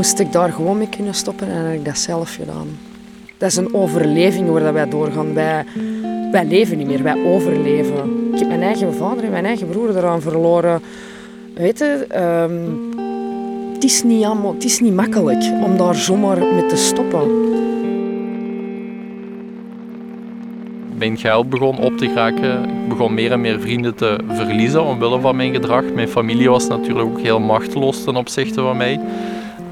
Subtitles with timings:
[0.00, 2.78] moest ik daar gewoon mee kunnen stoppen en heb ik dat zelf gedaan.
[3.38, 5.34] Dat is een overleving waar wij doorgaan.
[5.34, 5.64] Wij,
[6.48, 8.32] leven niet meer, wij overleven.
[8.32, 10.82] Ik heb mijn eigen vader en mijn eigen broer eraan verloren.
[11.54, 12.52] Weet je, ehm,
[13.74, 17.28] het, is niet het is niet makkelijk om daar zomaar mee te stoppen.
[20.96, 22.64] Mijn geld begon op te geraken.
[22.64, 25.84] Ik begon meer en meer vrienden te verliezen omwille van mijn gedrag.
[25.94, 29.00] Mijn familie was natuurlijk ook heel machteloos ten opzichte van mij.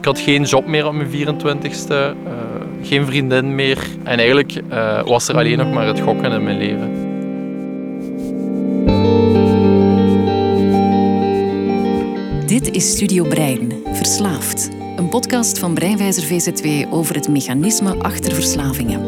[0.08, 2.14] Had geen job meer op mijn 24ste, uh, eh,
[2.82, 3.78] geen vriendin meer.
[4.04, 6.90] En eigenlijk uh, was er alleen nog maar het gokken in mijn leven.
[12.46, 14.68] Dit is Studio Brein, Verslaafd.
[14.96, 19.00] Een podcast van Breinwijzer VZW over het mechanisme achter verslavingen.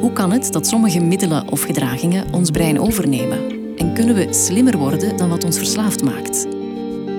[0.00, 3.38] Hoe kan het dat sommige middelen of gedragingen ons brein overnemen?
[3.76, 6.51] En kunnen we slimmer worden dan wat ons verslaafd maakt?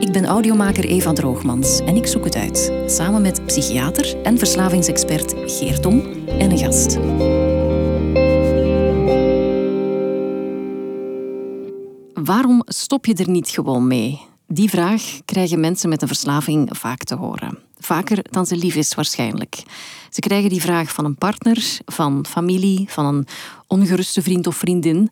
[0.04, 5.34] Ik ben audiomaker Eva Droogmans en ik zoek het uit, samen met psychiater en verslavingsexpert
[5.46, 6.98] Geert Dom en een gast.
[12.26, 14.22] Waarom stop je er niet gewoon mee?
[14.48, 17.60] Die vraag krijgen mensen met een verslaving vaak te horen.
[17.78, 19.64] Vaker dan ze lief is, waarschijnlijk.
[20.10, 23.28] Ze krijgen die vraag van een partner, van familie, van een
[23.68, 25.10] ongeruste vriend of vriendin.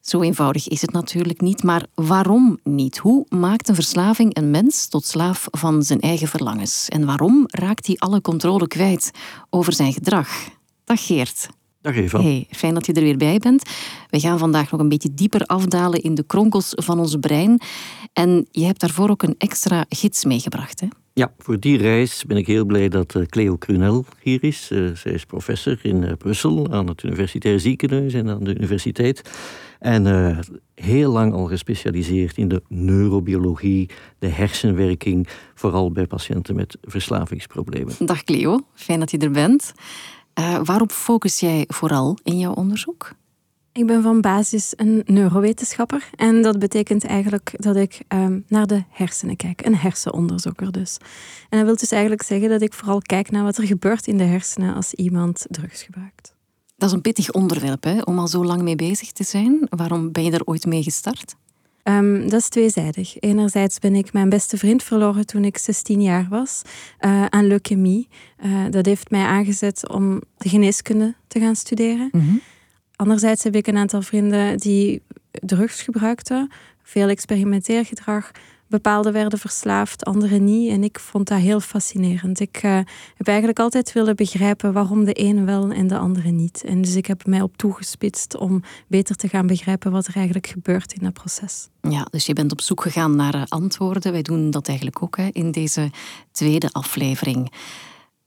[0.00, 2.98] Zo eenvoudig is het natuurlijk niet, maar waarom niet?
[2.98, 6.88] Hoe maakt een verslaving een mens tot slaaf van zijn eigen verlangens?
[6.88, 9.10] En waarom raakt hij alle controle kwijt
[9.50, 10.28] over zijn gedrag?
[10.84, 11.48] Dag Geert.
[11.80, 12.20] Dag Eva.
[12.20, 13.62] Hey, fijn dat je er weer bij bent.
[14.10, 17.60] We gaan vandaag nog een beetje dieper afdalen in de kronkels van ons brein.
[18.12, 20.86] En je hebt daarvoor ook een extra gids meegebracht, hè?
[21.12, 24.70] Ja, voor die reis ben ik heel blij dat eh, Cleo Krunel hier is.
[24.70, 29.30] Uh, zij is professor in uh, Brussel aan het Universitair Ziekenhuis en aan de universiteit.
[29.78, 30.36] En
[30.74, 37.94] heel lang al gespecialiseerd in de neurobiologie, de hersenwerking, vooral bij patiënten met verslavingsproblemen.
[37.98, 39.72] Dag Cleo, fijn dat je er bent.
[40.64, 43.12] waarop focus jij vooral in jouw onderzoek?
[43.72, 48.82] Ik ben van basis een neurowetenschapper en dat betekent eigenlijk dat ik um, naar de
[48.88, 50.96] hersenen kijk, een hersenonderzoeker dus.
[51.48, 54.18] En dat wil dus eigenlijk zeggen dat ik vooral kijk naar wat er gebeurt in
[54.18, 56.34] de hersenen als iemand drugs gebruikt.
[56.76, 59.66] Dat is een pittig onderwerp hè, om al zo lang mee bezig te zijn.
[59.68, 61.34] Waarom ben je er ooit mee gestart?
[61.84, 63.20] Um, dat is tweezijdig.
[63.20, 66.62] Enerzijds ben ik mijn beste vriend verloren toen ik 16 jaar was
[67.00, 68.08] uh, aan leukemie.
[68.44, 72.08] Uh, dat heeft mij aangezet om de geneeskunde te gaan studeren.
[72.12, 72.40] Mm
[73.00, 76.50] Anderzijds heb ik een aantal vrienden die drugs gebruikten,
[76.82, 78.30] veel experimenteergedrag.
[78.66, 80.70] Bepaalde werden verslaafd, anderen niet.
[80.70, 82.40] En ik vond dat heel fascinerend.
[82.40, 82.78] Ik uh,
[83.16, 86.64] heb eigenlijk altijd willen begrijpen waarom de ene wel en de andere niet.
[86.64, 90.46] En dus ik heb mij op toegespitst om beter te gaan begrijpen wat er eigenlijk
[90.46, 91.68] gebeurt in dat proces.
[91.80, 94.12] Ja, dus je bent op zoek gegaan naar eh, antwoorden.
[94.12, 95.90] Wij doen dat eigenlijk ook hè, in deze
[96.32, 97.52] tweede aflevering.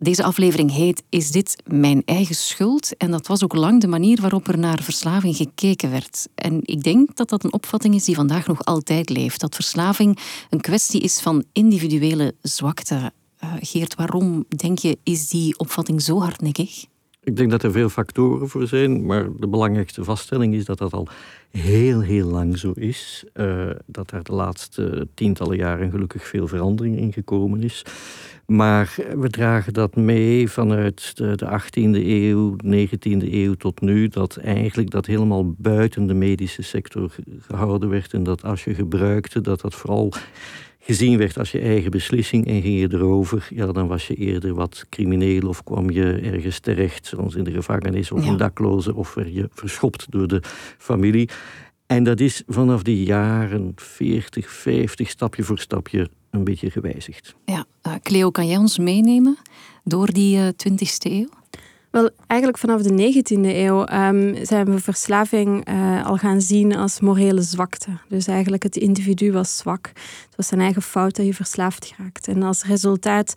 [0.04, 2.98] Deze aflevering heet Is dit mijn eigen schuld?
[2.98, 6.28] En dat was ook lang de manier waarop er naar verslaving gekeken werd.
[6.36, 9.40] En ik denk dat dat een opvatting is die vandaag nog altijd leeft.
[9.40, 10.20] Dat verslaving
[10.50, 13.12] een kwestie is van individuele zwakte.
[13.44, 16.86] Uh, Geert, waarom denk je, is die opvatting zo hardnekkig?
[17.24, 20.94] Ik denk dat er veel factoren voor zijn, maar de belangrijkste vaststelling is dat dat
[20.94, 21.08] al
[21.50, 23.24] heel, heel lang zo is.
[23.34, 27.86] Uh, dat er de laatste tientallen jaren gelukkig veel verandering in gekomen is.
[28.46, 34.38] Maar we dragen dat mee vanuit de, de 18e eeuw, 19e eeuw tot nu, dat
[34.38, 37.16] eigenlijk dat helemaal buiten de medische sector
[37.48, 38.14] gehouden werd.
[38.14, 40.14] En dat als je gebruikte, dat dat vooral
[40.86, 44.54] gezien werd als je eigen beslissing en ging je erover, ja, dan was je eerder
[44.54, 49.14] wat crimineel of kwam je ergens terecht, zoals in de gevangenis of een dakloze, of
[49.14, 50.42] werd je verschopt door de
[50.78, 51.30] familie.
[51.86, 57.36] En dat is vanaf de jaren 40, 50, stapje voor stapje een beetje gewijzigd.
[57.46, 59.38] Ja, uh, Cleo, kan jij ons meenemen
[59.84, 61.30] door die uh, eh, 20e eeuw?
[61.94, 67.00] Wel, eigenlijk vanaf de 19e eeuw um, zijn we verslaving uh, al gaan zien als
[67.00, 67.90] morele zwakte.
[68.08, 69.92] Dus eigenlijk het individu was zwak.
[70.26, 72.28] Het was zijn eigen fout dat je verslaafd raakt.
[72.28, 73.34] En als resultaat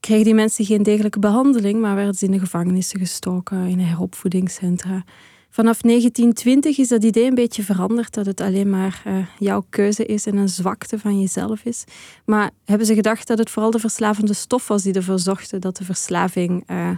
[0.00, 5.04] kregen die mensen geen degelijke behandeling, maar werden ze in de gevangenissen gestoken, in heropvoedingscentra.
[5.50, 10.06] Vanaf 1920 is dat idee een beetje veranderd, dat het alleen maar uh, jouw keuze
[10.06, 11.84] is en een zwakte van jezelf is.
[12.24, 15.76] Maar hebben ze gedacht dat het vooral de verslavende stof was die ervoor zorgde dat
[15.76, 16.90] de verslaving uh,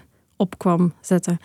[0.42, 1.38] op kwam zetten.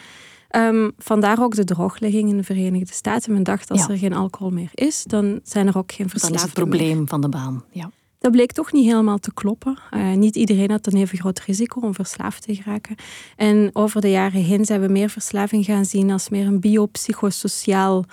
[0.56, 3.34] Um, vandaar ook de drooglegging in de Verenigde Staten.
[3.34, 6.50] Men dacht, als er geen alcohol meer is, dan zijn er ook geen verslavingen Dan
[6.50, 7.92] is het probleem van de baan, ja.
[8.20, 9.78] Dat bleek toch niet helemaal te kloppen.
[9.92, 12.96] Uh, niet iedereen had een even groot risico om verslaafd te geraken.
[13.36, 18.06] En over de jaren heen zijn we meer verslaving gaan zien als meer een biopsychosociaal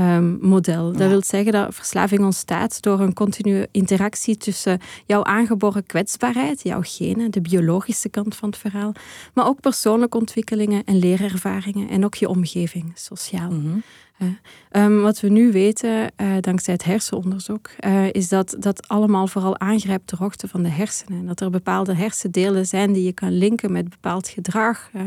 [0.00, 0.92] um, model.
[0.92, 6.80] Dat wil zeggen dat verslaving ontstaat door een continue interactie tussen jouw aangeboren kwetsbaarheid, jouw
[6.82, 8.92] genen, de biologische kant van het verhaal,
[9.34, 13.50] maar ook persoonlijke ontwikkelingen en leerervaringen en ook je omgeving, sociaal.
[13.50, 13.78] Mhm.
[14.70, 19.58] Ehm, wat we nu weten, uh, dankzij het hersenonderzoek, uh, is dat dat allemaal vooral
[19.58, 21.18] aangrijpt de hoogte van de hersenen.
[21.18, 24.90] En dat er bepaalde hersendelen zijn die je kan linken met bepaald gedrag.
[24.94, 25.02] Uh,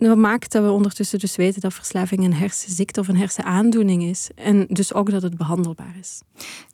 [0.00, 4.30] Dat maakt dat we ondertussen dus weten dat verslaving een hersenziekte of een hersenaandoening is.
[4.34, 6.20] En dus ook dat het behandelbaar is.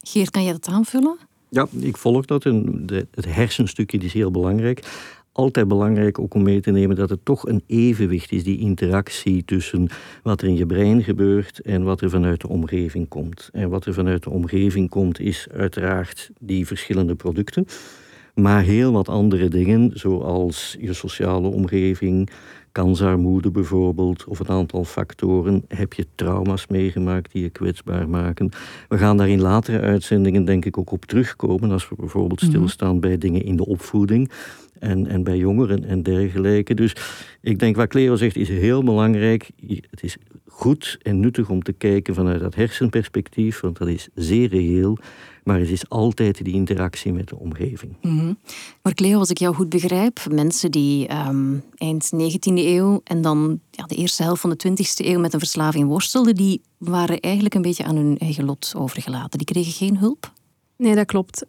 [0.03, 1.19] Geert, kan je dat aanvullen?
[1.49, 2.45] Ja, ik volg dat.
[2.45, 4.83] En het hersenstukje is heel belangrijk
[5.37, 9.45] altijd belangrijk ook om mee te nemen dat het toch een evenwicht is, die interactie
[9.45, 9.89] tussen
[10.23, 13.49] wat er in je brein gebeurt en wat er vanuit de omgeving komt.
[13.53, 17.67] En wat er vanuit de omgeving komt is uiteraard die verschillende producten,
[18.35, 22.31] maar heel wat andere dingen, zoals je sociale omgeving,
[22.77, 25.65] kansarmoede bijvoorbeeld, of een aantal factoren.
[25.69, 28.51] Heb je trauma's meegemaakt die je kwetsbaar maken?
[28.89, 32.51] We gaan daar in latere uitzendingen denk ik ook op terugkomen, als we bijvoorbeeld mhm.
[32.51, 34.31] stilstaan bij dingen in de opvoeding
[34.79, 36.75] en, en bij jongeren en dergelijke.
[36.75, 36.97] Dus
[37.41, 39.51] ik denk wat Cleo zegt is heel belangrijk.
[39.91, 40.17] Het is
[40.57, 44.99] goed en nuttig om te kijken vanuit dat hersenperspectief, want dat is zeer reëel.
[45.45, 47.97] Maar het is altijd die interactie met de omgeving.
[48.01, 48.39] Mm
[48.83, 53.61] Maar Cleo, als ik jou goed begrijp, mensen die um, eind 19e eeuw en dan
[53.71, 57.55] ja, de eerste helft van de 20e eeuw met een verslaving worstelden, die waren eigenlijk
[57.55, 59.39] een beetje aan hun eigen lot overgelaten.
[59.39, 60.33] Die kregen geen hulp?
[60.79, 61.43] Nee, dat klopt.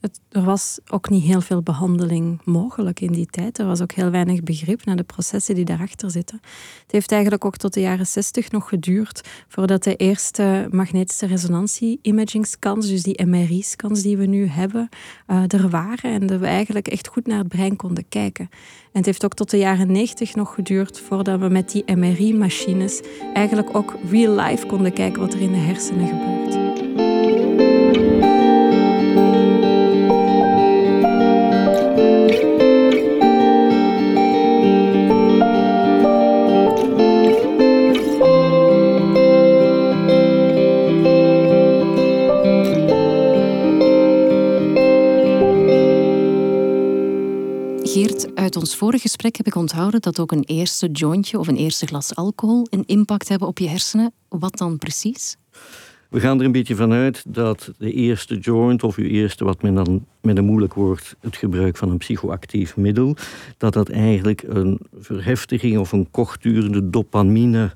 [0.00, 3.58] Het, er was ook niet heel veel behandeling mogelijk in die tijd.
[3.58, 6.40] Er was ook heel weinig begrip naar de processen die daarachter zitten.
[6.82, 12.88] Het heeft eigenlijk ook tot de jaren 60 nog geduurd voordat de eerste magnetische resonantie-imaging-scans,
[12.88, 14.88] dus die MRI-scans die we nu hebben,
[15.26, 18.48] uh, er waren en dat we eigenlijk echt goed naar het brein konden kijken.
[18.50, 23.00] En het heeft ook tot de jaren 90 nog geduurd voordat we met die MRI-machines
[23.34, 26.71] eigenlijk ook real life konden kijken wat er in de hersenen gebeurt.
[48.34, 51.86] Uit ons vorige gesprek heb ik onthouden dat ook een eerste jointje of een eerste
[51.86, 54.12] glas alcohol een impact hebben op je hersenen.
[54.28, 55.36] Wat dan precies?
[56.08, 59.74] We gaan er een beetje vanuit dat de eerste joint of uw eerste, wat men
[59.74, 63.16] dan met een moeilijk woord, het gebruik van een psychoactief middel,
[63.56, 67.72] dat dat eigenlijk een verheftiging of een kortdurende dopamine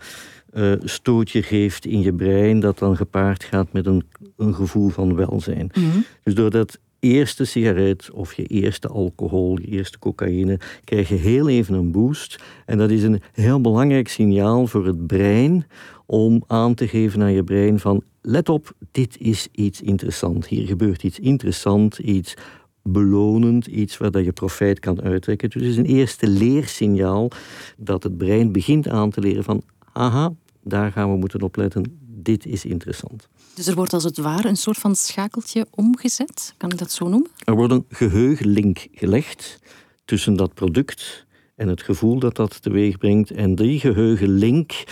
[0.55, 4.03] uh, stootje geeft in je brein, dat dan gepaard gaat met een,
[4.37, 5.71] een gevoel van welzijn.
[5.75, 5.99] Mhm.
[6.23, 11.75] Dus doordat eerste sigaret of je eerste alcohol, je eerste cocaïne, krijg je heel even
[11.75, 12.43] een boost.
[12.67, 15.67] En dat is een heel belangrijk signaal voor het brein
[16.07, 20.47] om aan te geven aan je brein van let op, dit is iets interessant.
[20.47, 22.35] Hier gebeurt iets interessant, iets
[22.83, 25.51] belonend, iets waar dat je profijt kan uittrekken.
[25.51, 27.31] Dus het is een eerste leersignaal
[27.77, 29.63] dat het brein begint aan te leren van
[29.93, 30.33] aha,
[30.63, 33.29] daar gaan we moeten opletten, dit is interessant.
[33.57, 37.09] Dus er wordt als het ware een soort van schakeltje omgezet, kan ik dat zo
[37.09, 37.31] noemen?
[37.45, 39.59] Er wordt een geheugenlink gelegd
[40.05, 43.31] tussen dat product en het gevoel dat dat teweeg brengt.
[43.31, 44.85] En die geheugenlink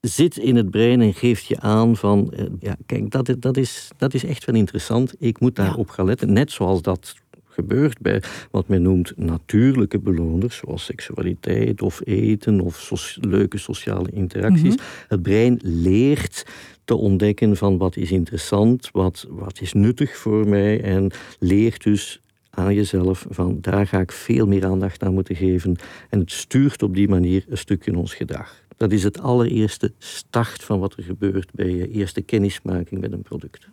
[0.00, 3.88] zit in het brein en geeft je aan van, eh, ja, kijk, dat, dat, is,
[3.96, 5.14] dat is echt wel interessant.
[5.18, 6.32] Ik moet daarop gaan letten.
[6.32, 7.14] Net zoals dat
[7.56, 14.74] gebeurt bij wat men noemt natuurlijke beloners, zoals seksualiteit of eten of leuke sociale interacties.
[14.74, 14.84] Mhm.
[15.08, 16.46] Het brein leert
[16.84, 22.20] te ontdekken van wat is interessant, wat, wat is nuttig voor mij en leert dus
[22.50, 25.76] aan jezelf van daar ga ik veel meer aandacht aan moeten geven
[26.10, 28.64] en het stuurt op die manier een stukje in ons gedrag.
[28.76, 33.22] Dat is het allereerste start van wat er gebeurt bij je eerste kennismaking met een
[33.22, 33.68] product.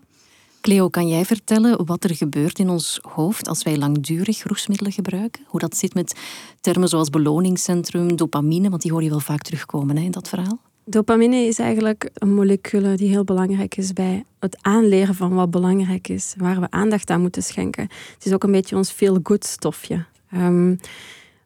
[0.63, 5.43] Cleo, kan jij vertellen wat er gebeurt in ons hoofd als wij langdurig roesmiddelen gebruiken?
[5.47, 6.19] Hoe dat zit met
[6.61, 10.59] termen zoals beloningscentrum, dopamine, want die hoor je wel vaak terugkomen hè, in dat verhaal?
[10.85, 16.07] Dopamine is eigenlijk een molecule die heel belangrijk is bij het aanleren van wat belangrijk
[16.07, 17.83] is, waar we aandacht aan moeten schenken.
[18.13, 20.05] Het is ook een beetje ons feel-good stofje.
[20.35, 20.79] Um,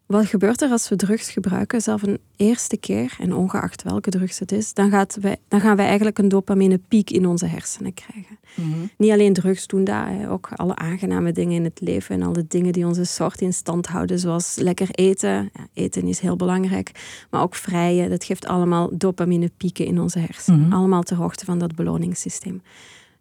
[0.08, 4.40] wat gebeurt er als we drugs gebruiken, zelf een eerste keer, en ongeacht welke drugs
[4.40, 8.38] het is, dan, gaat wij, dan gaan wij eigenlijk een dopaminepiek in onze hersenen krijgen.
[8.56, 8.86] Mhm.
[8.98, 12.74] Niet alleen drugs doen dat, ook alle aangename dingen in het leven en alle dingen
[12.74, 15.30] die onze soort in stand houden, zoals lekker eten.
[15.30, 16.92] Ja, eten is heel belangrijk,
[17.30, 20.60] maar ook vrijen, dat geeft allemaal dopaminepieken in onze hersenen.
[20.60, 20.74] Mhm.
[20.74, 22.62] Allemaal ter hoogte van dat beloningssysteem.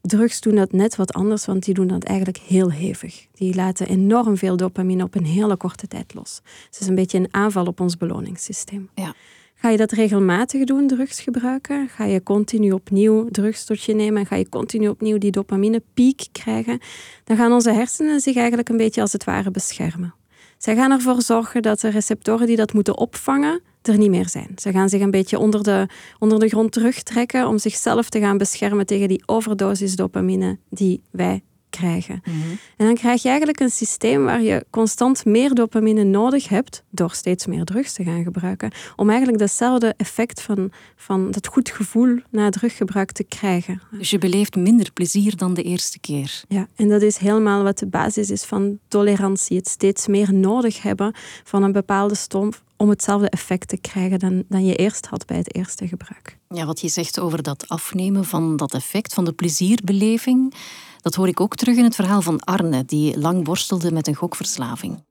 [0.06, 3.26] Drugs doen dat net wat anders, want die doen dat eigenlijk heel hevig.
[3.32, 6.40] Die laten enorm veel dopamine op een hele korte tijd los.
[6.70, 8.88] het is een beetje een aanval op ons beloningssysteem.
[8.94, 9.14] Ja.
[9.54, 11.88] Ga je dat regelmatig doen, drugs gebruiken?
[11.88, 16.26] Ga je continu opnieuw drugs tot je nemen en ga je continu opnieuw die dopaminepiek
[16.32, 16.78] krijgen?
[17.24, 20.14] Dan gaan onze hersenen zich eigenlijk een beetje als het ware beschermen.
[20.58, 24.50] Zij gaan ervoor zorgen dat de receptoren die dat moeten opvangen, er niet meer zijn.
[24.56, 25.88] Ze gaan zich een beetje onder de,
[26.18, 31.42] onder de grond terugtrekken om zichzelf te gaan beschermen tegen die overdosis dopamine die wij
[31.76, 32.20] krijgen.
[32.24, 32.36] Mhm.
[32.76, 37.12] En dan krijg je eigenlijk een systeem waar je constant meer dopamine nodig hebt door
[37.12, 42.18] steeds meer drugs te gaan gebruiken, om eigenlijk datzelfde effect van, van dat goed gevoel
[42.30, 43.80] na druggebruik te krijgen.
[43.90, 46.42] Dus je beleeft minder plezier dan de eerste keer.
[46.48, 49.56] Ja, en dat is helemaal wat de basis is van tolerantie.
[49.56, 51.14] Het steeds meer nodig hebben
[51.44, 55.36] van een bepaalde stof om hetzelfde effect te krijgen dan, dan je eerst had bij
[55.36, 56.38] het eerste gebruik.
[56.48, 60.54] Ja, wat je zegt over dat afnemen van dat effect, van de plezierbeleving,
[61.00, 64.14] dat hoor ik ook terug in het verhaal van Arne, die lang worstelde met een
[64.14, 65.04] gokverslaving.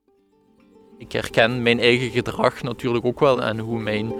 [0.98, 4.12] Ik herken mijn eigen gedrag natuurlijk ook wel en hoe mijn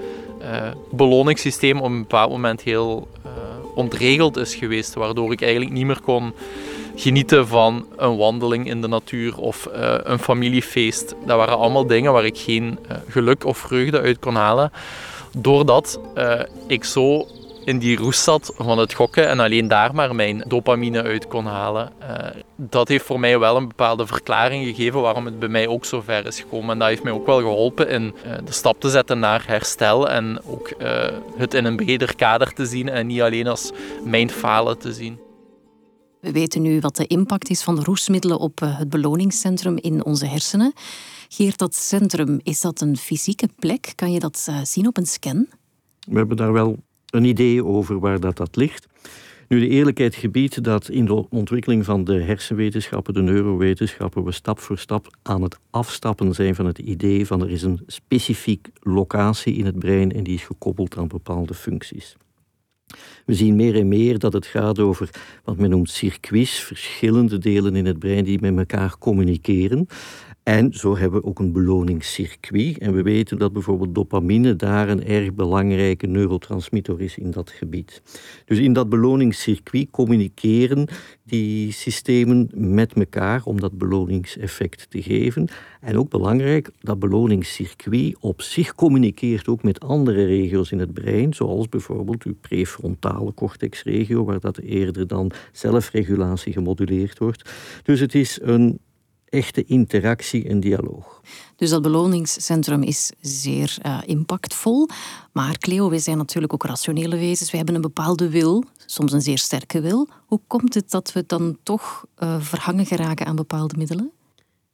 [0.42, 3.32] uh, beloningssysteem op een bepaald moment heel uh,
[3.74, 6.32] ontregeld is geweest, waardoor ik eigenlijk niet meer kon
[6.96, 11.14] genieten van een wandeling in de natuur of uh, een familiefeest.
[11.26, 14.72] Dat waren allemaal dingen waar ik geen geluk of vreugde uit kon halen,
[15.32, 16.00] doordat
[16.66, 17.26] ik zo
[17.66, 21.46] in die roes zat van het gokken en alleen daar maar mijn dopamine uit kon
[21.46, 21.92] halen.
[22.00, 25.84] Uh, dat heeft voor mij wel een bepaalde verklaring gegeven waarom het bij mij ook
[25.84, 26.70] zo ver is gekomen.
[26.70, 30.08] En dat heeft mij ook wel geholpen in uh, de stap te zetten naar herstel
[30.08, 31.04] en ook uh,
[31.36, 33.72] het in een breder kader te zien en niet alleen als
[34.04, 35.25] mijn falen te zien.
[36.26, 40.26] We weten nu wat de impact is van de roesmiddelen op het beloningscentrum in onze
[40.26, 40.72] hersenen.
[41.28, 43.92] Geert, dat centrum, is dat een fysieke plek?
[43.94, 45.46] Kan je dat zien op een scan?
[46.08, 46.76] We hebben daar wel
[47.10, 48.86] een idee over waar dat, dat ligt.
[49.48, 54.58] Nu, de eerlijkheid gebiedt dat in de ontwikkeling van de hersenwetenschappen, de neurowetenschappen, we stap
[54.58, 59.54] voor stap aan het afstappen zijn van het idee van er is een specifiek locatie
[59.54, 62.16] in het brein en die is gekoppeld aan bepaalde functies.
[63.26, 65.10] We zien meer en meer dat het gaat over
[65.44, 69.86] wat men noemt circuits, verschillende delen in het brein die met elkaar communiceren.
[70.46, 72.78] En zo hebben we ook een beloningscircuit.
[72.78, 78.02] En we weten dat bijvoorbeeld dopamine daar een erg belangrijke neurotransmitter is in dat gebied.
[78.44, 80.88] Dus in dat beloningscircuit communiceren
[81.24, 85.48] die systemen met elkaar om dat beloningseffect te geven.
[85.80, 91.34] En ook belangrijk, dat beloningscircuit op zich communiceert ook met andere regio's in het brein,
[91.34, 97.50] zoals bijvoorbeeld uw prefrontale cortexregio, waar dat eerder dan zelfregulatie gemoduleerd wordt.
[97.82, 98.78] Dus het is een
[99.28, 101.20] echte interactie en dialoog.
[101.56, 104.88] Dus dat beloningscentrum is zeer uh, impactvol.
[105.32, 107.50] Maar Cleo, wij zijn natuurlijk ook rationele wezens.
[107.50, 110.08] We hebben een bepaalde wil, soms een zeer sterke wil.
[110.26, 114.10] Hoe komt het dat we dan toch uh, verhangen geraken aan bepaalde middelen?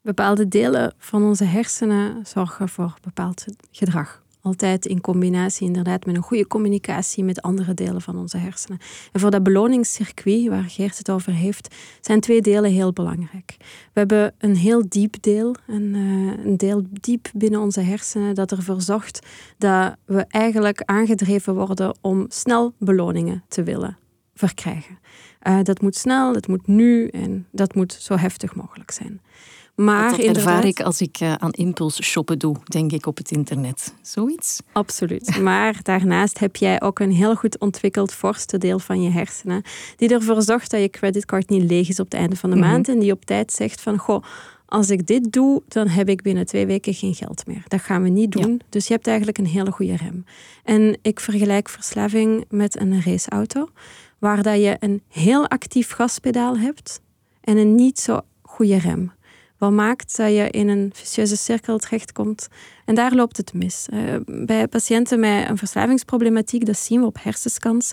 [0.00, 4.22] Bepaalde delen van onze hersenen zorgen voor bepaald gedrag.
[4.42, 8.78] Altijd in combinatie inderdaad met een goede communicatie met andere delen van onze hersenen.
[9.12, 13.56] En voor dat beloningscircuit waar Geert het over heeft, zijn twee delen heel belangrijk.
[13.58, 18.50] We hebben een heel diep deel, een, uh, een deel diep binnen onze hersenen, dat
[18.50, 19.26] ervoor zorgt
[19.58, 23.98] dat we eigenlijk aangedreven worden om snel beloningen te willen
[24.34, 24.98] verkrijgen.
[25.48, 29.20] Uh, dat moet snel, dat moet nu en dat moet zo heftig mogelijk zijn.
[29.84, 33.30] Maar dat ervaar ik als ik uh, aan impuls shoppen doe, denk ik, op het
[33.30, 33.94] internet.
[34.02, 34.60] Zoiets?
[34.72, 35.36] Absoluut.
[35.42, 39.62] Maar daarnaast heb jij ook een heel goed ontwikkeld voorste deel van je hersenen,
[39.96, 42.68] die ervoor zorgt dat je creditcard niet leeg is op het einde van de mhm.
[42.68, 44.24] maand en die op tijd zegt van, goh,
[44.66, 47.62] als ik dit doe, dan heb ik binnen twee weken geen geld meer.
[47.68, 48.60] Dat gaan we niet doen.
[48.68, 50.24] Dus je hebt eigenlijk een hele goede rem.
[50.64, 53.68] En ik vergelijk verslaving met een raceauto,
[54.18, 57.00] waar dat je een heel actief gaspedaal hebt
[57.40, 59.12] en een niet zo goede rem
[59.62, 62.48] wat maakt dat je in een vicieuze cirkel terechtkomt.
[62.84, 63.88] En daar loopt het mis.
[63.92, 64.14] Uh,
[64.46, 67.92] bij patiënten met een verslavingsproblematiek, dat zien we op hersenscans,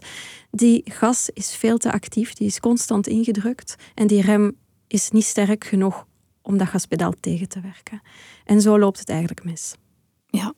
[0.52, 4.56] die gas is veel te actief, die is constant ingedrukt en die rem
[4.88, 6.06] is niet sterk genoeg
[6.42, 8.02] om dat gaspedaal tegen te werken.
[8.46, 9.76] En zo loopt het eigenlijk mis.
[10.28, 10.54] Ja.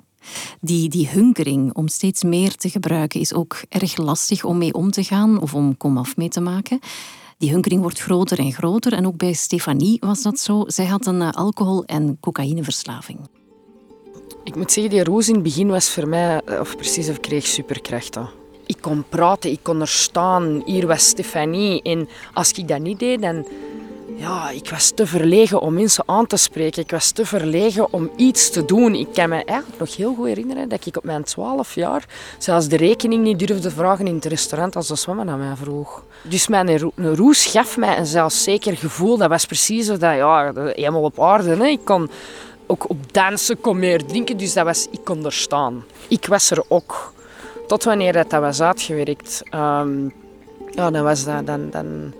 [0.62, 4.92] Die, die hunkering om steeds meer te gebruiken is ook erg lastig om mee om
[4.92, 6.80] te gaan of om komaf mee te maken
[7.42, 8.94] die hunkering wordt groter en groter.
[8.94, 10.64] En ook bij Stefanie was dat zo.
[10.68, 13.20] Zij had een eh, alcohol- en cocaïneverslaving.
[14.44, 17.20] Ik moet zeggen, die roos in het begin was voor mij, eh, of precies, of
[17.20, 18.30] kreeg superkrachten.
[18.66, 20.62] Ik kon praten, ik kon er staan.
[20.66, 21.82] Hier was Stefanie.
[21.82, 23.46] En als ik dat niet deed, dan
[24.22, 26.82] ja, ik was te verlegen om mensen aan te spreken.
[26.82, 28.96] Ik was te verlegen om iets te doen.
[28.96, 32.06] Ik kan me eigenlijk nog heel goed herinneren dat ik op mijn 12 jaar
[32.38, 36.04] zelfs de rekening niet durfde vragen in het restaurant als de zwemmen aan mij vroeg.
[36.22, 39.18] Dus mijn roes gaf mij een zelfzeker gevoel.
[39.18, 41.72] Dat was precies dat, ja, helemaal op aarde.
[41.72, 42.10] Ik kon
[42.68, 45.84] ook op dansen kon meer drinken, dus dat was, ik kon er staan.
[46.08, 47.14] Ik was er ook.
[47.68, 49.44] Tot wanneer dat, dat was uitgewerkt.
[49.50, 50.04] Ehm,
[50.72, 52.14] ja, dan was dat, dan, dan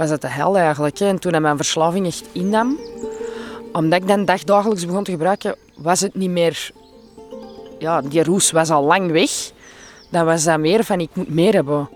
[0.00, 0.98] was dat de hel eigenlijk.
[0.98, 1.06] Hè.
[1.06, 2.78] En toen mijn verslaving echt innam,
[3.72, 6.70] omdat ik dan dagdagelijks begon te gebruiken, was het niet meer...
[7.78, 9.30] Ja, die roes was al lang weg.
[10.10, 11.88] Dan was dat meer van, ik moet meer hebben.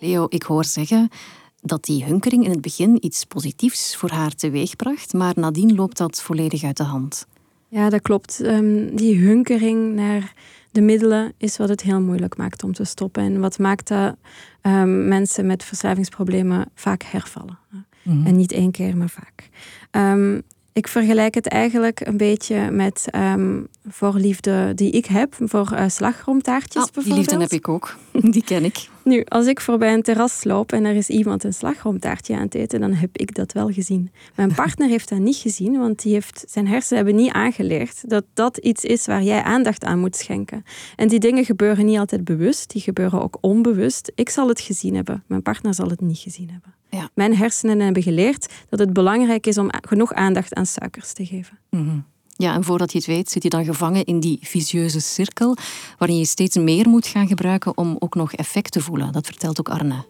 [0.00, 1.08] Leo, ik hoor zeggen
[1.62, 6.22] dat die hunkering in het begin iets positiefs voor haar teweegbracht, maar nadien loopt dat
[6.22, 7.26] volledig uit de hand.
[7.68, 8.40] Ja, dat klopt.
[8.44, 10.32] Um, die hunkering naar
[10.70, 13.22] de middelen is wat het heel moeilijk maakt om te stoppen.
[13.22, 14.14] En wat maakt dat
[14.62, 17.58] um, mensen met verslavingsproblemen vaak hervallen.
[18.02, 19.48] Mm En niet één keer, maar vaak.
[19.90, 25.84] Um, ik vergelijk het eigenlijk een beetje met um, voorliefde die ik heb voor uh,
[25.86, 27.28] slagroomtaartjes ah, bijvoorbeeld.
[27.28, 27.96] Die liefde heb ik ook.
[28.34, 28.88] Die ken ik.
[29.08, 32.54] Nu, als ik voorbij een terras loop en er is iemand een slagroomtaartje aan het
[32.54, 34.10] eten, dan heb ik dat wel gezien.
[34.34, 38.24] Mijn partner heeft dat niet gezien, want die heeft, zijn hersenen hebben niet aangeleerd dat
[38.34, 40.64] dat iets is waar jij aandacht aan moet schenken.
[40.96, 44.12] En die dingen gebeuren niet altijd bewust, die gebeuren ook onbewust.
[44.14, 46.74] Ik zal het gezien hebben, mijn partner zal het niet gezien hebben.
[46.90, 47.08] Ja.
[47.14, 51.58] Mijn hersenen hebben geleerd dat het belangrijk is om genoeg aandacht aan suikers te geven.
[51.70, 52.04] Mm
[52.40, 55.56] Ja, en voordat je het weet, zit je dan gevangen in die visieuze cirkel,
[55.98, 59.12] waarin je steeds meer moet gaan gebruiken om ook nog effect te voelen.
[59.12, 60.04] Dat vertelt ook Arne.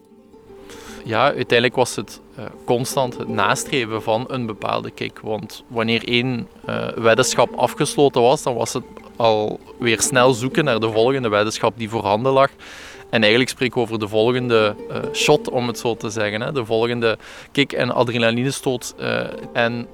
[1.05, 5.19] Ja, uiteindelijk was het uh, constant het nastreven van een bepaalde kick.
[5.19, 8.83] Want wanneer één uh, weddenschap afgesloten was, dan was het
[9.15, 12.49] alweer snel zoeken naar de volgende weddenschap die voorhanden lag.
[13.09, 16.41] En eigenlijk spreek ik over de volgende uh, shot, om het zo te zeggen.
[16.41, 16.51] Hè.
[16.51, 17.17] De volgende
[17.51, 18.95] kick- en adrenalinestoot.
[19.53, 19.87] En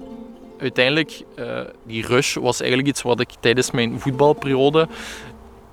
[0.59, 4.87] uiteindelijk, uh, die rush was eigenlijk iets wat ik tijdens mijn voetbalperiode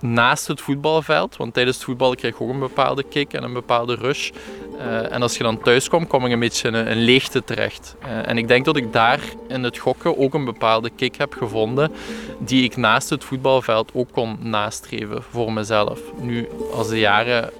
[0.02, 1.36] naast het voetbalveld.
[1.36, 4.30] Want tijdens het voetbal kreeg ik ook een bepaalde kick en een bepaalde rush.
[4.78, 7.96] Uh, en als je dan thuis kwam ik een beetje in een, leegte terecht.
[8.04, 11.34] Uh, en ik denk dat ik daar in het gokken ook een bepaalde kick heb
[11.34, 11.92] gevonden
[12.38, 16.00] die ik naast het voetbalveld ook kon nastreven voor mezelf.
[16.20, 17.50] Nu, als de jaren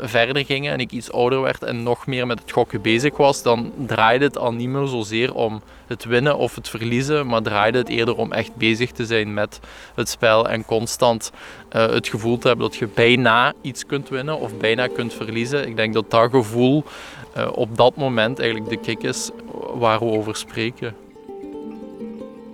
[0.00, 3.42] verder gingen en ik iets ouder werd en nog meer met het gokken bezig was,
[3.42, 7.78] dan draaide het al niet meer zozeer om het winnen of het verliezen, maar draaide
[7.78, 9.60] het eerder om echt bezig te zijn met
[9.94, 11.32] het spel en constant
[11.72, 15.66] uh, het gevoel te hebben dat je bijna iets kunt winnen of bijna kunt verliezen.
[15.66, 16.84] Ik denk dat dat gevoel
[17.36, 19.30] uh, op dat moment eigenlijk de kick is
[19.74, 20.96] waar we over spreken.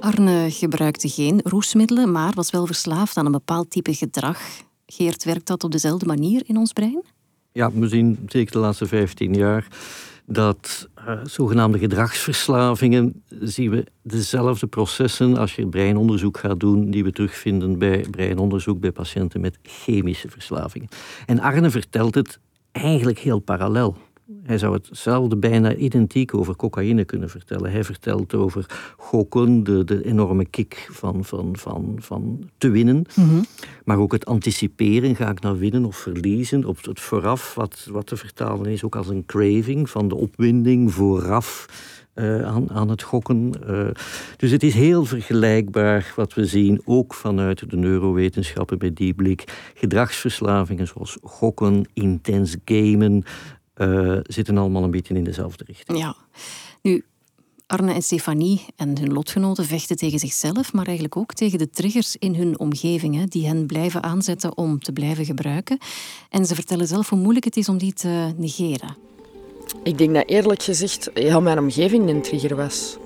[0.00, 4.38] Arne gebruikte geen roesmiddelen, maar was wel verslaafd aan een bepaald type gedrag.
[4.86, 7.02] Geert, werkt dat op dezelfde manier in ons brein?
[7.52, 9.66] Ja, we zien zeker de laatste 15 jaar
[10.26, 17.12] dat uh, zogenaamde gedragsverslavingen zien we dezelfde processen als je breinonderzoek gaat doen die we
[17.12, 20.88] terugvinden bij breinonderzoek bij patiënten met chemische verslavingen.
[21.26, 22.38] En Arne vertelt het
[22.72, 23.96] eigenlijk heel parallel.
[24.42, 27.70] Hij zou hetzelfde bijna identiek over cocaïne kunnen vertellen.
[27.70, 33.04] Hij vertelt over gokken, de, de enorme kick van, van, van, van te winnen.
[33.14, 33.42] Mhm.
[33.84, 36.64] Maar ook het anticiperen, ga ik nou winnen of verliezen?
[36.64, 40.92] Op het vooraf, wat, wat te vertalen is ook als een craving van de opwinding
[40.92, 41.66] vooraf.
[42.14, 43.52] Uh, aan, aan, het gokken.
[43.68, 43.88] Uh,
[44.36, 49.70] dus het is heel vergelijkbaar wat we zien, ook vanuit de neurowetenschappen bij die blik.
[49.74, 53.24] Gedragsverslavingen zoals gokken, intens gamen,
[53.76, 55.98] uh, zitten allemaal een beetje in dezelfde richting.
[55.98, 56.16] Ja.
[56.82, 57.04] Nu,
[57.66, 62.16] Arne en Stefanie en hun lotgenoten vechten tegen zichzelf, maar eigenlijk ook tegen de triggers
[62.16, 65.78] in hun omgeving, hè, die hen blijven aanzetten om te blijven gebruiken.
[66.30, 68.96] En ze vertellen zelf hoe moeilijk het is om die te negeren.
[69.82, 72.96] Ik denk dat eerlijk gezegd heel mijn omgeving een trigger was.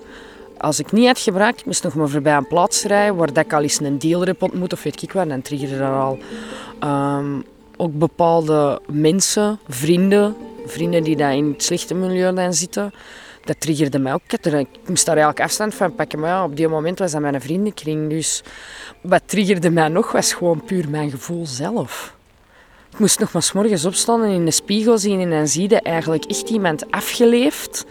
[0.59, 3.63] Als ik niet had gebruikt, moest nog maar voorbij een plaats rijden waar ik al
[3.63, 6.19] eens een dealer heb ontmoet of weet ik wat, dan triggerde dat al.
[7.19, 7.45] Um,
[7.77, 12.92] ook bepaalde mensen, vrienden, vrienden die daar in het slechte milieu zitten,
[13.44, 14.33] dat triggerde mij ook.
[14.33, 16.18] Ik moest daar eigenlijk afstand van pakken.
[16.18, 18.11] Maar ja, op die moment was dat mijn vriendenkring.
[18.11, 18.42] Dus
[19.03, 22.16] wat triggerde mij nog, was gewoon puur mijn gevoel zelf.
[22.92, 25.68] Ik moest nog maar s morgens opstaan en in de spiegel zien en dan zie
[25.68, 27.87] je eigenlijk echt iemand afgeleefd.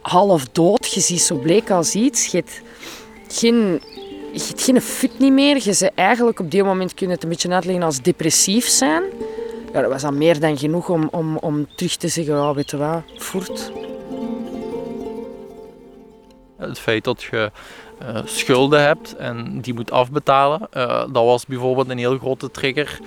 [0.00, 2.26] Half dood, je ziet zo bleek als iets.
[2.26, 2.60] Je hebt
[3.28, 3.80] geen,
[4.32, 5.60] je hebt geen fut niet meer.
[5.64, 9.02] Je ze eigenlijk op die moment kun je het een beetje uitleggen als depressief zijn
[9.74, 12.70] ja, dat was dan meer dan genoeg om, om, om terug te zeggen, ja, weet
[12.70, 13.72] je wat, voert.
[16.56, 17.50] Het feit dat je
[18.02, 22.98] uh, schulden hebt en die moet afbetalen, uh, dat was bijvoorbeeld een heel grote trigger.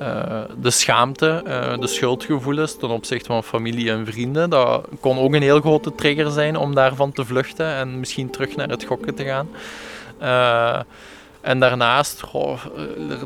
[0.00, 1.42] Uh, de schaamte,
[1.80, 6.30] de schuldgevoelens ten opzichte van familie en vrienden, dat kon ook een heel grote trigger
[6.30, 9.48] zijn om daarvan te vluchten en misschien terug naar het gokken te gaan
[11.42, 12.22] En daarnaast,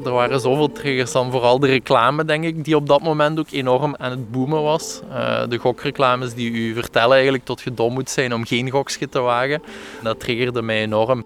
[0.05, 3.51] er waren zoveel triggers dan vooral de reclame, denk ik, die op dat moment ook
[3.51, 5.01] enorm aan het boomen was.
[5.09, 9.09] Uh, de gokreclames die u vertellen eigenlijk tot je dom moet zijn om geen gokje
[9.09, 9.63] te wagen.
[10.03, 11.25] Dat triggerde mij enorm.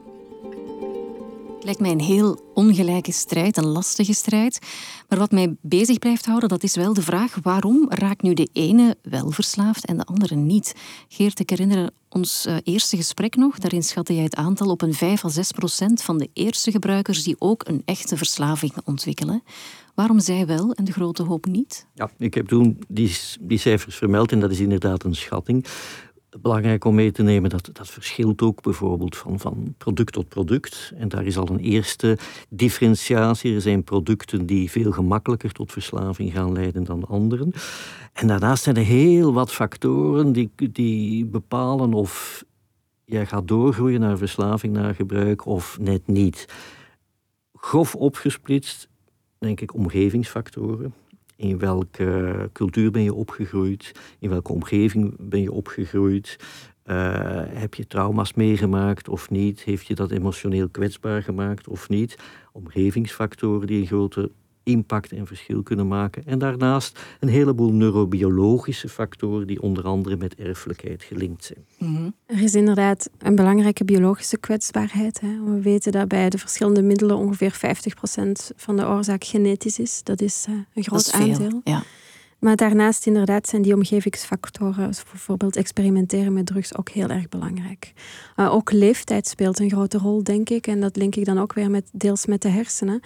[1.60, 4.58] Het lijkt mij een heel ongelijke strijd, een lastige strijd.
[5.08, 8.48] Maar wat mij bezig blijft houden, dat is wel de vraag waarom raakt nu de
[8.52, 10.74] ene wel verslaafd en de andere niet?
[11.08, 13.58] Geert, ik herinner ons eh, eerste gesprek nog.
[13.58, 17.22] Daarin schatte jij het aantal op een 5 à 6 procent van de eerste gebruikers
[17.22, 19.42] die ook een echte verslaving ontwikkelen.
[19.94, 21.86] Waarom zij wel en de grote hoop niet?
[21.94, 25.66] Ja, ik heb toen die, die cijfers vermeld en dat is inderdaad een schatting
[26.40, 30.92] belangrijk om mee te nemen dat dat verschilt ook bijvoorbeeld van, van product tot product.
[30.96, 33.54] En daar is al een eerste differentiatie.
[33.54, 37.52] Er zijn producten die veel gemakkelijker tot verslaving gaan leiden dan anderen.
[38.12, 42.44] En daarnaast zijn er heel wat factoren die, die bepalen of
[43.04, 46.48] jij gaat doorgroeien naar verslaving, naar gebruik of net niet.
[47.54, 48.88] Grof opgesplitst,
[49.38, 50.94] denk ik, omgevingsfactoren.
[51.40, 53.92] In welke cultuur ben je opgegroeid?
[54.18, 56.36] In welke omgeving ben je opgegroeid?
[56.86, 59.60] Uh, heb je trauma's meegemaakt of niet?
[59.62, 62.16] Heeft je dat emotioneel kwetsbaar gemaakt of niet?
[62.52, 64.30] Omgevingsfactoren die een grote
[64.62, 66.26] impact en verschil kunnen maken.
[66.26, 71.92] En daarnaast een heleboel neurobiologische factoren die onder andere met erfelijkheid gelinkt zijn.
[71.92, 72.10] Mhm.
[72.26, 75.20] Er is inderdaad een belangrijke biologische kwetsbaarheid.
[75.20, 75.44] Hè.
[75.44, 80.02] We weten dat bij de verschillende middelen ongeveer 50% van de oorzaak genetisch is.
[80.02, 81.60] Dat is uh, een groot aandeel.
[81.64, 81.82] Ja.
[82.40, 87.92] Maar daarnaast inderdaad zijn die omgevingsfactoren, bijvoorbeeld experimenteren met drugs, ook heel erg belangrijk.
[88.36, 90.66] Uh, ook leeftijd speelt een grote rol, denk ik.
[90.66, 93.00] En dat link ik dan ook weer met, deels met de hersenen.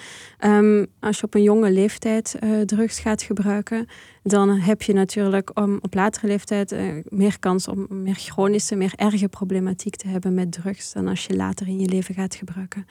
[0.44, 3.86] Um, als je op een jonge leeftijd uh, drugs gaat gebruiken,
[4.22, 8.92] dan heb je natuurlijk om, op latere leeftijd uh, meer kans om meer chronische, meer
[8.96, 12.86] erge problematiek te hebben met drugs dan als je later in je leven gaat gebruiken.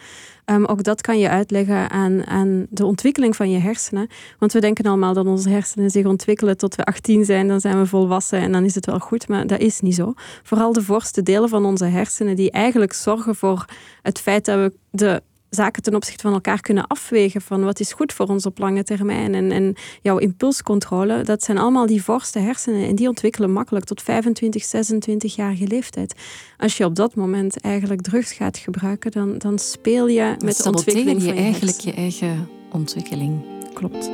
[0.46, 4.08] Um, ook dat kan je uitleggen aan, aan de ontwikkeling van je hersenen.
[4.40, 7.80] Want we denken allemaal dat onze hersenen zich ontwikkelen tot we 18 zijn, dan zijn
[7.80, 10.14] we volwassen en dan is het wel goed, maar dat is niet zo.
[10.44, 13.66] Vooral de voorste delen van onze hersenen die eigenlijk zorgen voor
[14.02, 15.22] het feit dat we de
[15.56, 18.84] zaken ten opzichte van elkaar kunnen afwegen van wat is goed voor ons op lange
[18.84, 23.86] termijn en, en jouw impulscontrole, dat zijn allemaal die voorste hersenen en die ontwikkelen makkelijk
[23.86, 26.16] tot 25, 26 jaar leeftijd.
[26.58, 30.64] Als je op dat moment eigenlijk drugs gaat gebruiken, dan, dan speel je met de
[30.64, 33.42] ontwikkeling je van je eigenlijk je eigen ontwikkeling.
[33.74, 34.10] Klopt.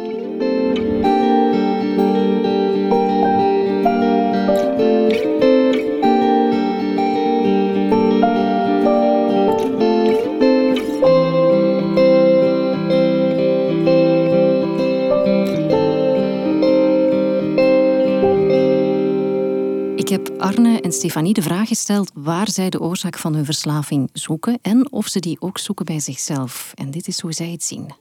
[20.40, 24.92] Arne en Stefanie de vraag gesteld waar zij de oorzaak van hun verslaving zoeken en
[24.92, 26.72] of ze die ook zoeken bij zichzelf.
[26.76, 27.94] En dit is hoe zij het zien.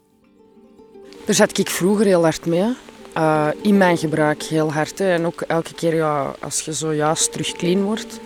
[1.24, 2.74] Daar zat ik vroeger heel hard mee.
[3.16, 5.00] Uh, in mijn gebruik heel hard.
[5.00, 8.20] En ook elke keer ja, als je zojuist terug clean wordt.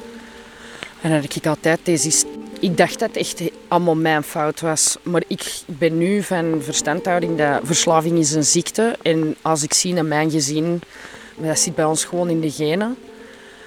[1.01, 2.27] En dan heb ik altijd deze...
[2.61, 4.97] Ik dacht dat het echt allemaal mijn fout was.
[5.03, 8.97] Maar ik ben nu van verstandhouding dat verslaving is een ziekte.
[9.03, 10.81] En als ik zie naar mijn gezin,
[11.37, 12.97] dat zit bij ons gewoon in de genen.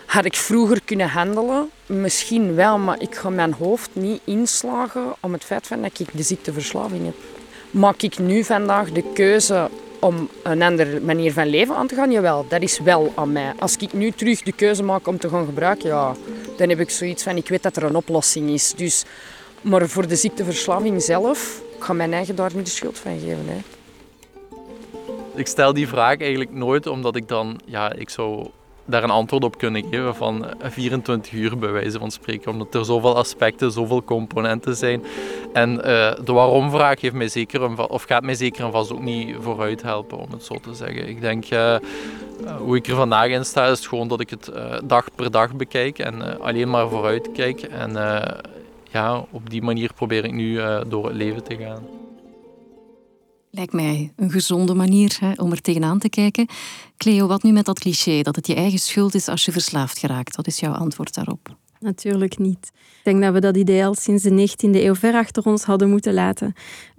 [0.06, 1.70] Had ik vroeger kunnen handelen?
[1.86, 6.08] Misschien wel, maar ik ga mijn hoofd niet inslagen om het feit van dat ik
[6.12, 7.16] de ziekteverslaving heb.
[7.72, 12.12] Maak ik nu vandaag de keuze om een andere manier van leven aan te gaan?
[12.12, 13.54] Jawel, dat is wel aan mij.
[13.60, 16.16] Als ik nu terug de keuze maak om te gaan gebruiken, ja,
[16.58, 18.74] dan heb ik zoiets van, ik weet dat er een oplossing is.
[18.74, 19.06] Dus,
[19.62, 23.46] maar voor de ziekteverslaving zelf, ik ga mijn eigen daar niet de schuld van geven.
[23.48, 23.58] Hè.
[25.36, 28.48] Ik stel die vraag eigenlijk nooit omdat ik dan, ja, ik zou
[28.86, 32.52] daar een antwoord op kunnen geven van 24 uur bij wijze van spreken.
[32.52, 35.04] Omdat er zoveel aspecten, zoveel componenten zijn.
[35.54, 35.82] En uh,
[36.24, 40.18] de waarom-vraag mij zeker een, of gaat mij zeker en vast ook niet vooruit helpen,
[40.18, 41.10] om het zo te zeggen.
[41.10, 41.76] Ik denk, uh,
[42.58, 45.56] hoe ik er vandaag in sta, is gewoon dat ik het uh, dag per dag
[45.56, 47.62] bekijk en alleen maar vooruit kijk.
[47.62, 47.92] En
[48.92, 51.84] ja, op die manier probeer ik nu door het leven te gaan.
[53.56, 56.48] Lijkt mij een gezonde manier hè, om er tegenaan te kijken.
[56.98, 60.00] Cleo, wat nu met dat cliché dat het je eigen schuld is als je verslaafd
[60.00, 60.36] geraakt?
[60.36, 61.56] Wat is jouw antwoord daarop?
[61.80, 62.72] Natuurlijk niet.
[62.74, 66.14] Ik denk dat we dat ideaal sinds de 19e eeuw ver achter ons hadden moeten
[66.14, 66.54] laten.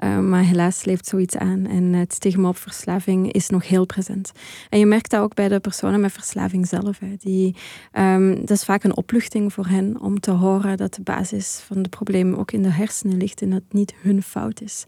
[0.05, 4.33] Uh, maar helaas leeft zoiets aan en het stigma op verslaving is nog heel present.
[4.71, 6.99] En je merkt dat ook bij de personen met verslaving zelf.
[6.99, 7.15] Hè.
[7.19, 7.57] Die,
[7.93, 11.83] um, dat is vaak een opluchting voor hen om te horen dat de basis van
[11.83, 14.87] de problemen ook in de hersenen ligt en dat het niet hun fout is.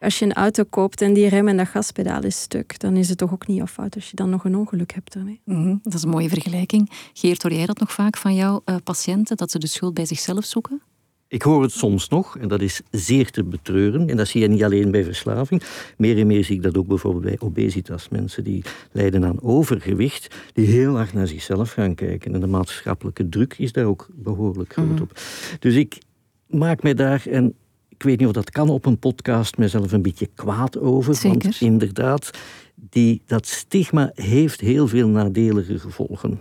[0.00, 3.08] Als je een auto koopt en die rem en dat gaspedaal is stuk, dan is
[3.08, 5.40] het toch ook niet jouw fout als je dan nog een ongeluk hebt ermee.
[5.44, 6.90] Mhm, dat is een mooie vergelijking.
[7.12, 10.06] Geert, hoor jij dat nog vaak van jouw uh, patiënten, dat ze de schuld bij
[10.06, 10.82] zichzelf zoeken?
[11.28, 14.08] Ik hoor het soms nog, en dat is zeer te betreuren.
[14.08, 15.62] En dat zie je niet alleen bij verslaving.
[15.96, 18.08] Meer en meer zie ik dat ook bijvoorbeeld bij obesitas.
[18.08, 22.34] Mensen die lijden aan overgewicht, die heel hard naar zichzelf gaan kijken.
[22.34, 25.02] En de maatschappelijke druk is daar ook behoorlijk groot mhm.
[25.02, 25.20] op.
[25.58, 25.98] Dus ik
[26.46, 27.54] maak mij daar, en
[28.00, 31.14] ik weet niet of dat kan op een podcast, mezelf een beetje kwaad over.
[31.14, 31.42] Zeker.
[31.42, 32.30] Want inderdaad,
[32.74, 36.38] die, dat stigma heeft heel veel nadelige gevolgen.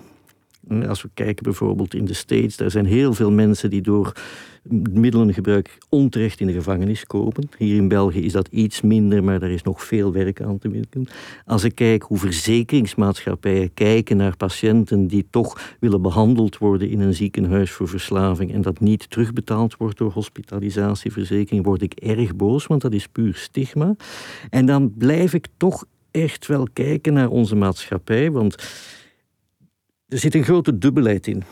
[0.88, 4.14] Als we kijken bijvoorbeeld in de States, daar zijn heel veel mensen die door
[4.92, 7.50] middelengebruik onterecht in de gevangenis kopen.
[7.58, 10.70] Hier in België is dat iets minder, maar daar is nog veel werk aan te
[10.70, 11.08] werken.
[11.46, 17.14] Als ik kijk hoe verzekeringsmaatschappijen kijken naar patiënten die toch willen behandeld worden in een
[17.14, 22.82] ziekenhuis voor verslaving en dat niet terugbetaald wordt door hospitalisatieverzekering, word ik erg boos, want
[22.82, 23.96] dat is puur stigma.
[24.50, 28.56] En dan blijf ik toch echt wel kijken naar onze maatschappij, want
[30.10, 31.44] er zit een grote dubbelheid in.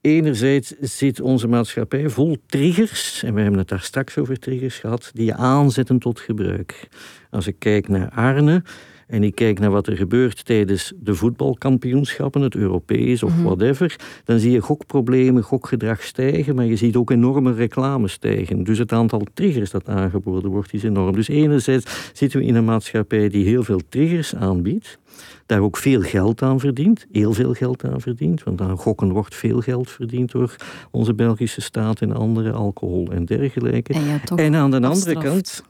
[0.00, 5.10] Enerzijds zit onze maatschappij vol triggers, en we hebben het daar straks over triggers gehad,
[5.14, 6.88] die je aanzetten tot gebruik.
[7.30, 8.62] Als ik kijk naar Arne
[9.06, 13.42] en ik kijk naar wat er gebeurt tijdens de voetbalkampioenschappen, het Europees of mhm.
[13.42, 18.64] whatever, dan zie je gokproblemen, gokgedrag stijgen, maar je ziet ook enorme reclame stijgen.
[18.64, 21.14] Dus het aantal triggers dat aangeboden wordt is enorm.
[21.14, 24.98] Dus enerzijds zitten we in een maatschappij die heel veel triggers aanbiedt
[25.46, 29.34] daar ook veel geld aan verdient, heel veel geld aan verdient, want aan gokken wordt
[29.34, 30.56] veel geld verdiend door
[30.90, 33.92] onze Belgische staat en andere, alcohol en dergelijke.
[33.92, 35.62] En, en aan de andere kant,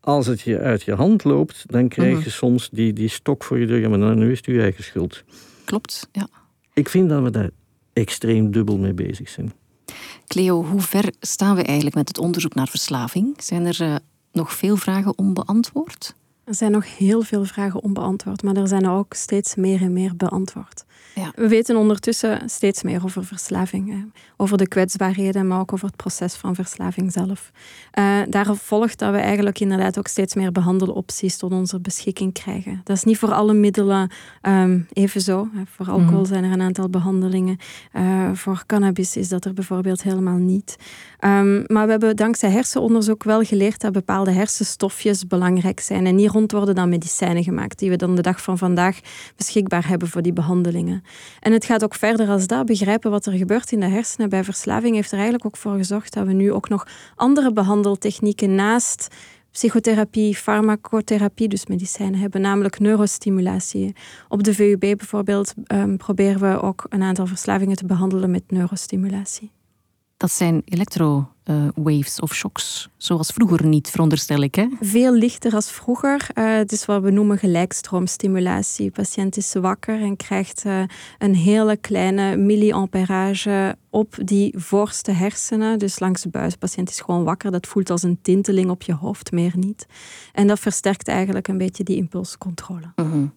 [0.00, 2.28] als het je uit je hand loopt, dan krijg je mhm.
[2.28, 5.24] soms die, die stok voor je deur, ja, maar nu is het je eigen schuld.
[5.64, 6.28] Klopt, ja.
[6.72, 7.50] Ik vind dat we daar
[7.92, 9.52] extreem dubbel mee bezig zijn.
[10.26, 13.34] Cleo, hoe ver staan we eigenlijk met het onderzoek naar verslaving?
[13.38, 13.94] Zijn er uh,
[14.32, 16.14] nog veel vragen onbeantwoord?
[16.48, 20.16] Er zijn nog heel veel vragen onbeantwoord, maar er zijn ook steeds meer en meer
[20.16, 20.84] beantwoord.
[21.18, 21.32] Ja.
[21.34, 26.34] We weten ondertussen steeds meer over verslaving, over de kwetsbaarheden, maar ook over het proces
[26.34, 27.50] van verslaving zelf.
[27.98, 32.80] Uh, daar volgt dat we eigenlijk inderdaad ook steeds meer behandelopties tot onze beschikking krijgen.
[32.84, 34.10] Dat is niet voor alle middelen
[34.42, 35.48] um, even zo.
[35.64, 36.28] Voor alcohol mhm.
[36.28, 37.58] zijn er een aantal behandelingen.
[37.92, 40.76] Uh, voor cannabis is dat er bijvoorbeeld helemaal niet.
[41.24, 46.06] Um, maar we hebben dankzij hersenonderzoek wel geleerd dat bepaalde hersenstofjes belangrijk zijn.
[46.06, 49.00] En hier rond worden dan medicijnen gemaakt, die we dan de dag van vandaag
[49.36, 51.02] beschikbaar hebben voor die behandelingen.
[51.40, 52.66] En het gaat ook verder als dat.
[52.66, 56.14] Begrijpen wat er gebeurt in de hersenen bij verslaving heeft er eigenlijk ook voor gezorgd
[56.14, 59.08] dat we nu ook nog andere behandeltechnieken naast
[59.50, 63.94] psychotherapie, farmacotherapie, dus medicijnen hebben, namelijk neurostimulatie.
[64.28, 69.50] Op de VUB bijvoorbeeld um, proberen we ook een aantal verslavingen te behandelen met neurostimulatie.
[70.18, 74.54] Dat zijn electrowaves uh, of shocks, zoals vroeger niet, veronderstel ik.
[74.54, 74.66] Hè?
[74.80, 76.28] Veel lichter als vroeger.
[76.34, 78.84] Uh, het is wat we noemen gelijkstroomstimulatie.
[78.84, 80.82] De patiënt is wakker en krijgt uh,
[81.18, 86.52] een hele kleine milliamperage op die voorste hersenen, dus langs de buis.
[86.52, 87.50] De patiënt is gewoon wakker.
[87.50, 89.86] Dat voelt als een tinteling op je hoofd, meer niet.
[90.32, 92.92] En dat versterkt eigenlijk een beetje die impulscontrole.
[92.94, 93.28] -huh.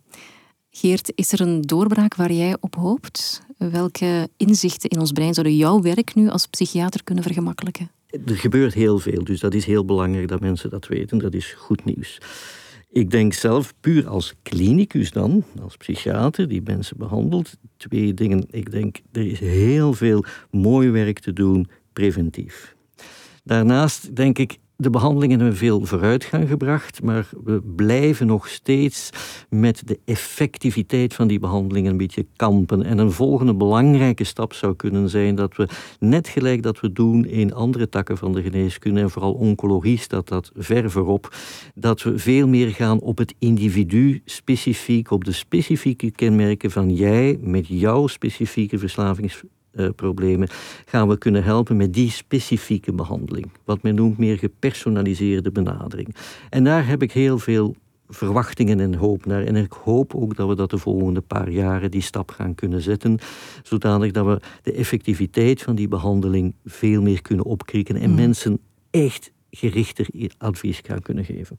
[0.70, 3.42] Geert, is er een doorbraak waar jij op hoopt?
[3.70, 7.92] Welke inzichten in ons brein zouden jouw werk nu als psychiater kunnen vergemakkelijken?
[8.26, 11.18] Er gebeurt heel veel, dus dat is heel belangrijk dat mensen dat weten.
[11.18, 12.18] Dat is goed nieuws.
[12.90, 18.46] Ik denk zelf, puur als klinicus dan, als psychiater die mensen behandelt, twee dingen.
[18.50, 22.76] Ik denk, er is heel veel mooi werk te doen preventief.
[23.44, 29.10] Daarnaast denk ik, de behandelingen hebben veel vooruitgang gebracht, maar we blijven nog steeds
[29.50, 32.84] met de effectiviteit van die behandelingen een beetje kampen.
[32.84, 35.68] En een volgende belangrijke stap zou kunnen zijn dat we,
[36.00, 40.28] net gelijk dat we doen in andere takken van de geneeskunde, en vooral oncologie staat
[40.28, 41.36] dat ver voorop,
[41.76, 47.38] dat we veel meer gaan op het individu specifiek, op de specifieke kenmerken van jij
[47.42, 49.44] met jouw specifieke verslavings
[49.96, 50.48] problemen,
[50.86, 53.52] gaan we kunnen helpen met die specifieke behandeling.
[53.64, 56.16] Wat men noemt meer gepersonaliseerde benadering.
[56.50, 57.76] En daar heb ik heel veel
[58.14, 59.44] verwachtingen en hoop naar.
[59.44, 62.82] En ik hoop ook dat we dat de volgende paar jaren die stap gaan kunnen
[62.82, 63.20] zetten,
[63.64, 68.16] zodanig dat we de effectiviteit van die behandeling veel meer kunnen opkrikken en mm.
[68.16, 70.08] mensen echt gerichter
[70.38, 71.58] advies gaan kunnen geven.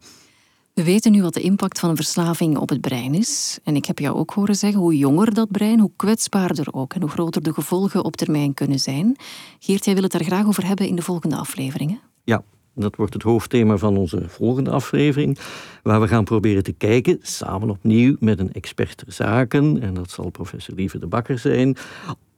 [0.75, 3.59] We weten nu wat de impact van een verslaving op het brein is.
[3.65, 7.01] En ik heb jou ook horen zeggen, hoe jonger dat brein, hoe kwetsbaarder ook en
[7.01, 9.17] hoe groter de gevolgen op termijn kunnen zijn.
[9.59, 12.01] Geert, jij wil het daar graag over hebben in de volgende afleveringen.
[12.25, 12.43] Ja,
[12.75, 15.39] dat wordt het hoofdthema van onze volgende aflevering,
[15.83, 20.11] waar we gaan proberen te kijken, samen opnieuw met een expert ter zaken, en dat
[20.11, 21.77] zal professor Lieve de Bakker zijn,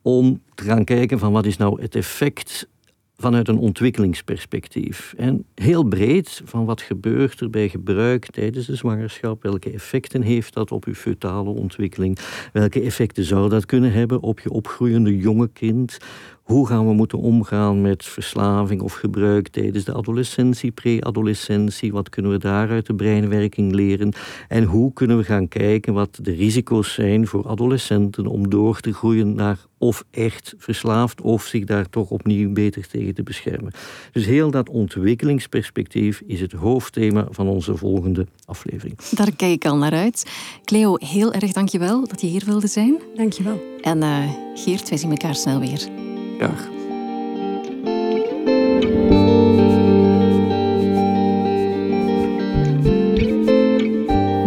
[0.03, 2.69] om te gaan kijken van wat is nou het effect
[3.17, 5.15] vanuit een ontwikkelingsperspectief.
[5.17, 10.55] En heel breed van wat gebeurt er bij gebruik tijdens de zwangerschap, welke effecten heeft
[10.55, 12.19] dat op uw fetale ontwikkeling,
[12.53, 15.99] welke effecten zou dat kunnen hebben op je opgroeiende jonge kind,
[16.45, 21.93] hoe gaan we moeten omgaan met verslaving of gebruik tijdens de adolescentie, pre-adolescentie?
[21.93, 24.13] Wat kunnen we daar uit de breinwerking leren?
[24.49, 28.93] En hoe kunnen we gaan kijken wat de risico's zijn voor adolescenten om door te
[28.93, 33.73] groeien naar of echt verslaafd of zich daar toch opnieuw beter tegen te beschermen.
[34.13, 38.97] Dus heel dat ontwikkelingsperspectief is het hoofdthema van onze volgende aflevering.
[38.99, 40.33] Daar kijk ik al naar uit.
[40.65, 43.01] Cleo, heel erg dankjewel dat je hier wilde zijn.
[43.17, 43.63] Dankjewel.
[43.81, 46.14] En uh, Geert, wij zien elkaar snel weer.
[46.39, 46.69] Graag.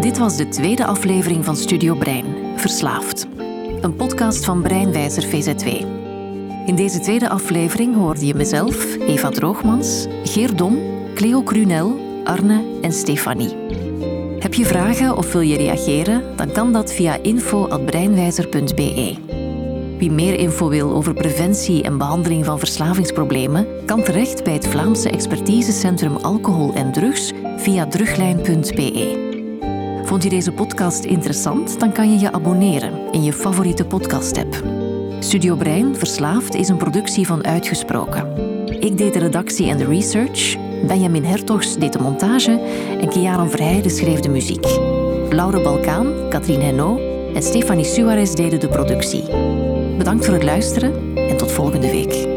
[0.02, 3.28] Dit was de tweede aflevering van Studio Brein, Verslaafd.
[3.82, 5.67] Een podcast van Breinwijzer VZ2.
[6.65, 10.78] In deze tweede aflevering hoorde je mezelf, Eva Droogmans, Geert Dom,
[11.13, 13.56] Cleo Crunel, Arne en Stefanie.
[14.39, 16.23] Heb je vragen of wil je reageren?
[16.36, 19.37] Dan kan dat via info.breinwijzer.be.
[19.98, 25.10] Wie meer info wil over preventie en behandeling van verslavingsproblemen, kan terecht bij het Vlaamse
[25.10, 29.26] expertisecentrum alcohol en drugs via druglijn.be.
[30.04, 31.80] Vond je deze podcast interessant?
[31.80, 34.64] Dan kan je je abonneren in je favoriete podcast-app.
[35.20, 38.32] Studio Brein Verslaafd is een productie van Uitgesproken.
[38.80, 40.58] Ik deed de redactie en de research,
[40.88, 42.62] Benjamin Hertogs deed de montage
[43.02, 44.66] en Kiaran Verheijden schreef de muziek.
[45.30, 47.00] Laure Balkaan, Katrien Henno
[47.34, 49.24] en Stefanie Suarez deden de productie.
[49.98, 52.37] Bedankt voor het luisteren en tot volgende week.